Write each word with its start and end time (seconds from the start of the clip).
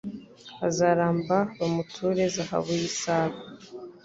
Azaramba 0.67 1.37
bamuture 1.59 2.21
zahabu 2.35 2.71
y’i 2.81 2.91
Saba 2.99 3.37